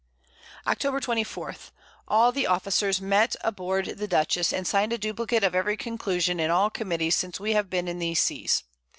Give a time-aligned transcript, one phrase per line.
[0.65, 0.99] Octob.
[0.99, 1.53] 24.
[2.07, 6.49] All the Officers met aboard the Dutchess, and sign'd a Duplicate of every Conclusion in
[6.49, 8.63] all Committees since we have been in these Seas.